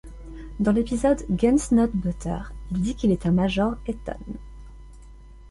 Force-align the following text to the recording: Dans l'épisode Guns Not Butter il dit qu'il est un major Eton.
Dans 0.59 0.71
l'épisode 0.71 1.21
Guns 1.29 1.57
Not 1.73 1.89
Butter 1.93 2.39
il 2.71 2.81
dit 2.81 2.95
qu'il 2.95 3.11
est 3.11 3.27
un 3.27 3.31
major 3.31 3.75
Eton. 3.87 4.17